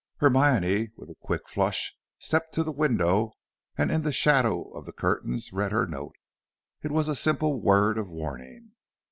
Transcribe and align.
Hermione, 0.17 0.89
with 0.97 1.11
a 1.11 1.15
quick 1.21 1.47
flush, 1.47 1.95
stepped 2.17 2.55
to 2.55 2.63
the 2.63 2.71
window 2.71 3.33
and 3.77 3.91
in 3.91 4.01
the 4.01 4.11
shadow 4.11 4.63
of 4.71 4.87
the 4.87 4.91
curtains 4.91 5.53
read 5.53 5.71
her 5.71 5.85
note. 5.85 6.15
It 6.81 6.89
was 6.89 7.07
a 7.07 7.15
simple 7.15 7.61
word 7.61 7.99
of 7.99 8.09
warning. 8.09 8.71